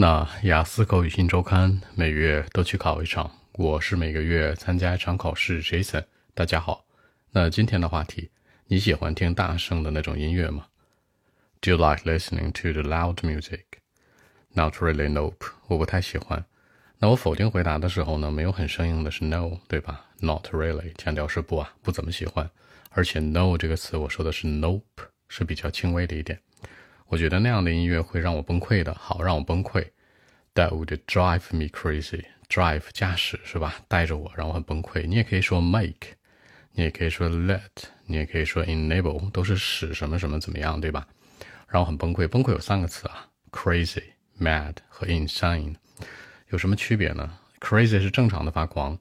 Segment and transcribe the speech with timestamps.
[0.00, 5.60] 那雅思口语新周刊每月都去考一场，我是每个月参加一场考试。
[5.60, 6.84] Jason，大家好。
[7.32, 8.30] 那今天的话题，
[8.68, 10.66] 你喜欢听大声的那种音乐吗
[11.60, 13.64] ？Do you like listening to the loud music?
[14.52, 15.48] Not really, nope。
[15.66, 16.44] 我不太喜欢。
[16.98, 22.48] 那我否定回答的时候呢，没有很生硬的是 no，对吧？Not really，强调是不啊，不怎么喜欢。
[22.90, 24.80] 而且 no 这个词，我说的是 nope，
[25.28, 26.40] 是比较轻微的一点。
[27.08, 29.82] 我觉得那样的音乐会让我崩溃的，好让我崩溃。
[30.54, 32.24] That would drive me crazy.
[32.48, 33.76] Drive 驾驶是吧？
[33.88, 35.06] 带着我，让我很崩溃。
[35.06, 36.08] 你也可以说 make，
[36.72, 37.60] 你也可以说 let，
[38.04, 41.06] 你也可以说 enable，都是使什么什么怎么样，对吧？
[41.66, 42.28] 让我很崩溃。
[42.28, 44.02] 崩溃有三个词啊：crazy、
[44.38, 45.76] mad 和 insane。
[46.48, 48.98] 有什么区别呢？crazy 是正常的发狂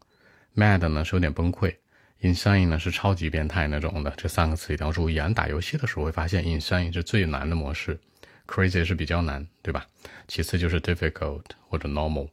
[0.55, 1.75] ，mad 呢是有点崩溃
[2.21, 4.13] ，insane 呢是超级变态那种的。
[4.17, 5.19] 这三个词一定要注意。
[5.33, 7.99] 打游戏的时候会发现，insane 是最难的模式。
[8.47, 9.85] Crazy 是比较难，对吧？
[10.27, 12.29] 其次就是 difficult 或者 normal。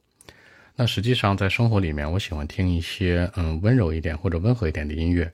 [0.75, 5.31] 那实际上在生活里面，我喜欢听一些嗯温柔一点或者温和一点的音乐。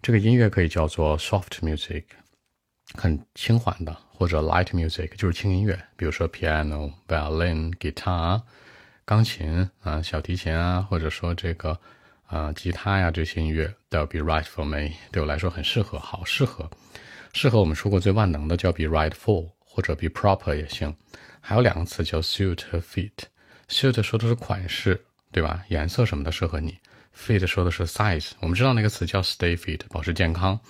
[0.00, 2.04] 这个音乐可以叫做 soft music，
[2.94, 8.42] 很轻缓的，或者 light music 就是轻音乐，比如说 piano、violin、guitar、
[9.04, 11.78] 钢琴啊、小提琴啊，或者说这个
[12.32, 16.68] 啊吉他呀这些音乐，they'll be right for me，对我来说很适合，好适合，
[17.34, 19.48] 适合我们说过最万能的叫 be right for。
[19.74, 20.94] 或者 be proper 也行，
[21.40, 23.10] 还有两个词叫 suit 和 fit。
[23.70, 25.64] suit 说的是款式，对吧？
[25.68, 26.76] 颜色什么的适合你。
[27.16, 28.32] fit 说的是 size。
[28.40, 30.60] 我们知道那个词叫 stay fit，保持健康。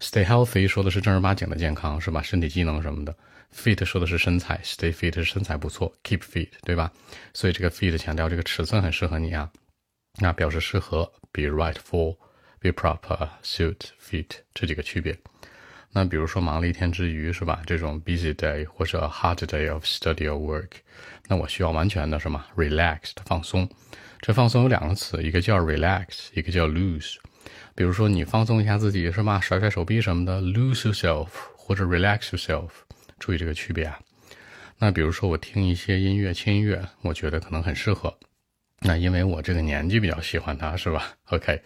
[0.00, 2.22] stay healthy 说的是正儿八经的健康，是吧？
[2.22, 3.14] 身体机能什么的。
[3.54, 6.90] fit 说的是身材，stay fit 是身材不错，keep fit，对吧？
[7.34, 9.50] 所以这个 fit 强调这个尺寸很适合你啊。
[10.18, 15.16] 那表示适合，be right for，be proper，suit，fit 这几个区别。
[15.92, 17.62] 那比如说忙了一天之余，是吧？
[17.66, 20.70] 这种 busy day 或者 hard day of study or work，
[21.26, 23.68] 那我需要完全的什么 relaxed 放松。
[24.20, 27.16] 这放松有两个词，一个叫 relax，一个叫 lose。
[27.74, 29.40] 比如说你放松一下自己，是吧？
[29.40, 32.68] 甩甩手臂什么的，lose yourself 或者 relax yourself，
[33.18, 33.98] 注意这个区别啊。
[34.78, 38.18] 那比如说我听一些音乐，轻音乐，我觉得可能很适合。
[38.86, 41.08] 那因为我这个年纪比较喜欢它，是吧？
[41.30, 41.60] OK，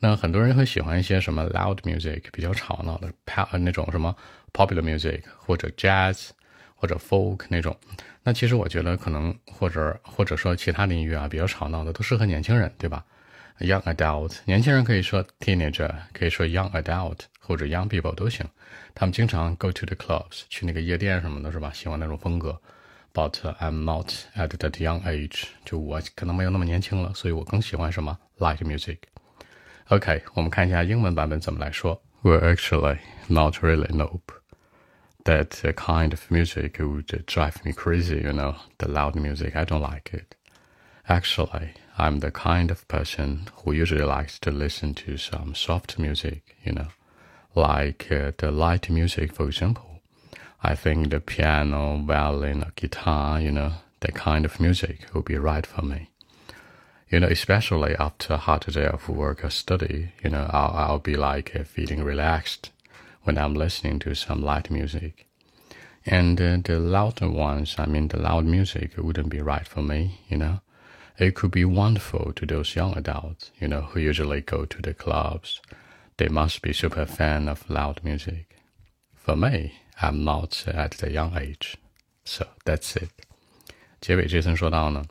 [0.00, 3.10] 那很多人会喜欢一些什么 loud music，比较吵闹的
[3.58, 4.14] 那种什么
[4.52, 6.28] popular music 或者 jazz
[6.74, 7.74] 或者 folk 那种。
[8.22, 13.02] 那其实我觉得可能或者或者说其他的音乐啊，比较吵闹的都适合年轻人，对吧
[13.60, 18.46] ？Young adult，年轻人可以说 teenager，可以说 young adult 或者 young people 都行。
[18.94, 21.72] 他们经常 go to the clubs，去那个夜店什么的，是吧？
[21.72, 22.60] 喜欢那种风格。
[23.13, 32.01] But I'm not at that young age，就我可能没有那么年轻了，所以我更喜欢什么 light music。OK，我们看一下英文版本怎么来说。
[32.23, 33.93] Well, actually, not really.
[33.93, 34.31] Nope.
[35.25, 38.21] That kind of music would drive me crazy.
[38.23, 39.55] You know, the loud music.
[39.55, 40.35] I don't like it.
[41.05, 46.55] Actually, I'm the kind of person who usually likes to listen to some soft music.
[46.63, 46.87] You know,
[47.53, 49.86] like uh, the light music, for example.
[50.62, 55.38] I think the piano, violin, or guitar, you know, that kind of music would be
[55.38, 56.10] right for me.
[57.08, 60.98] You know, especially after a hard day of work or study, you know, I'll, I'll
[60.98, 62.70] be like uh, feeling relaxed
[63.22, 65.26] when I'm listening to some light music.
[66.04, 70.20] And uh, the louder ones, I mean, the loud music wouldn't be right for me,
[70.28, 70.60] you know.
[71.18, 74.94] It could be wonderful to those young adults, you know, who usually go to the
[74.94, 75.60] clubs.
[76.16, 78.56] They must be super fan of loud music.
[79.14, 81.74] For me, I'm not at the young age,
[82.24, 83.10] so that's it.
[84.00, 85.04] 结尾这层说到呢，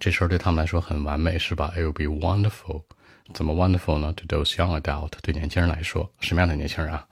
[0.00, 2.82] 这事儿对他们来说很完美，是吧？It will be wonderful.
[3.32, 7.06] 怎么 wonderful 呢？To those young adult，对年轻人来说，什么样的年轻人啊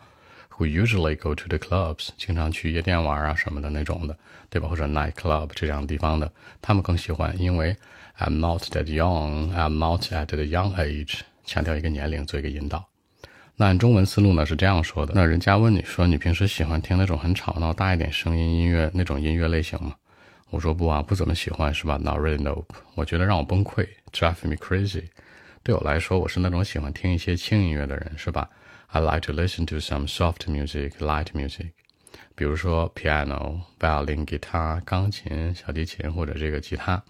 [0.57, 4.19] ？Who usually go to the clubs，经常去夜店玩啊什么的那种的，
[4.49, 4.67] 对吧？
[4.69, 7.77] 或者 night club 这样的地方的，他们更喜欢，因为
[8.19, 12.89] I'm not that young, I'm not at the young age，强调一个年龄做一个引导。
[13.59, 19.95] 那按中文思路呢是这样说的：那人家问你说你平时喜欢听那种很吵闹、大一点声音音乐那种音乐类型吗？
[20.51, 22.67] 我说不啊，不怎么喜欢，是吧？Not really, nope。
[22.95, 25.05] 我觉得让我崩溃，drive me crazy。
[25.63, 28.49] 对我来说，我是那种喜欢听一些轻音乐的人，是吧
[28.89, 31.71] ？I like to listen to some soft music, light music。
[32.35, 37.03] 比如说 piano, violin, guitar，钢琴、小提琴或者这个吉他。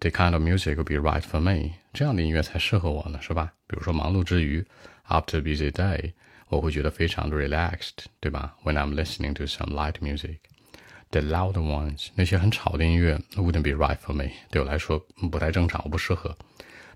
[0.00, 1.74] The kind of music will be right for me。
[1.92, 3.52] 这样的音乐才适合我呢，是吧？
[3.66, 4.64] 比如说忙碌之余。
[5.08, 6.12] After a busy day，
[6.48, 8.54] 我会觉得非常的 relaxed，对吧？
[8.64, 14.98] When I'm listening to some light music，the loud ones，那些很吵的音乐 wouldn't be right for me，对我来说
[15.30, 16.36] 不太正常，我不适合。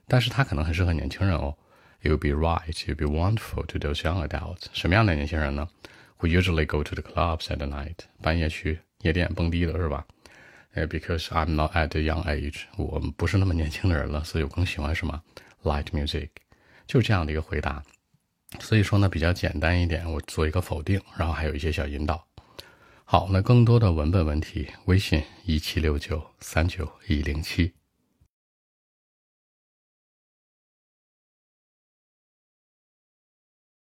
[0.07, 1.55] 但是它可能很适合年轻人哦。
[2.01, 4.67] It would be right, it would be wonderful to those young adults。
[4.73, 5.69] 什么样的年轻人呢？
[6.21, 10.07] Who usually go to the clubs at night，半夜去夜店蹦迪的是吧
[10.74, 15.22] 哎，because I'm not at the young age，我不是那么年轻的人了，所以我更喜欢什么
[15.64, 16.30] light music，
[16.88, 17.84] 就是这样的一个回答。
[18.60, 22.28] 所以说呢，比较简单一点，我做一个否定，然后还有一些小引导。
[23.06, 27.74] 好，那更多的文本问题，微信一七六九三九一零七。